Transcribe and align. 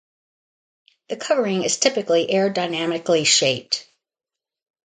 The 1.09 1.15
covering 1.15 1.61
is 1.61 1.77
typically 1.77 2.25
aerodynamically 2.25 3.23
shaped. 3.23 3.87